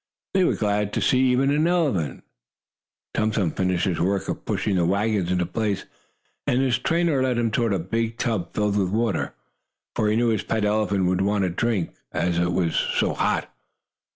[0.33, 2.23] They were glad to see even an elephant.
[3.13, 5.85] Tum Tum finished his work of pushing the wagons into place
[6.47, 9.35] and his trainer led him toward a big tub filled with water,
[9.95, 13.53] for he knew his pet elephant would want a drink, as it was so hot.